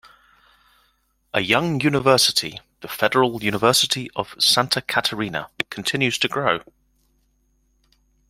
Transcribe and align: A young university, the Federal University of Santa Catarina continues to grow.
A 1.31 1.41
young 1.41 1.79
university, 1.79 2.59
the 2.79 2.87
Federal 2.87 3.43
University 3.43 4.09
of 4.15 4.33
Santa 4.39 4.81
Catarina 4.81 5.51
continues 5.69 6.17
to 6.17 6.27
grow. 6.27 6.61